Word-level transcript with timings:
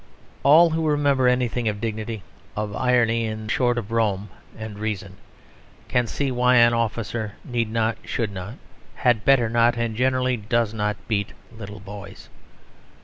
All 0.41 0.71
who 0.71 0.87
remember 0.87 1.27
anything 1.27 1.67
of 1.67 1.79
dignity, 1.79 2.23
of 2.57 2.75
irony, 2.75 3.25
in 3.25 3.47
short 3.49 3.77
of 3.77 3.91
Rome 3.91 4.29
and 4.57 4.79
reason, 4.79 5.17
can 5.89 6.07
see 6.07 6.31
why 6.31 6.55
an 6.55 6.73
officer 6.73 7.33
need 7.45 7.69
not, 7.71 7.97
should 8.03 8.31
not, 8.31 8.55
had 8.95 9.23
better 9.23 9.47
not, 9.47 9.77
and 9.77 9.95
generally 9.95 10.37
does 10.37 10.73
not, 10.73 10.97
beat 11.07 11.33
little 11.55 11.79
boys. 11.81 12.29